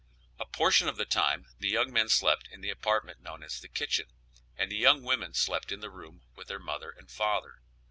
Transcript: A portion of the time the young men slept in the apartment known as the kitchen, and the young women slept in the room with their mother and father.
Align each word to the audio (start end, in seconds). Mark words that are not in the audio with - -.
A 0.39 0.47
portion 0.47 0.87
of 0.87 0.95
the 0.97 1.05
time 1.05 1.45
the 1.59 1.67
young 1.69 1.93
men 1.93 2.09
slept 2.09 2.47
in 2.51 2.61
the 2.61 2.71
apartment 2.71 3.21
known 3.21 3.43
as 3.43 3.59
the 3.61 3.67
kitchen, 3.67 4.07
and 4.57 4.71
the 4.71 4.75
young 4.75 5.03
women 5.03 5.35
slept 5.35 5.71
in 5.71 5.79
the 5.81 5.91
room 5.91 6.23
with 6.35 6.47
their 6.47 6.57
mother 6.57 6.89
and 6.89 7.07
father. 7.07 7.61